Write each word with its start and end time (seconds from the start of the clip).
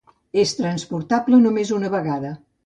És 0.43 0.53
transportable 0.59 1.41
només 1.45 1.75
una 1.77 1.93
vegada. 1.99 2.35